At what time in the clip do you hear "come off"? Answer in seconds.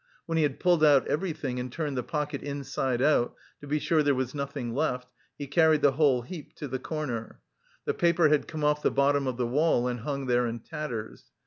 8.47-8.81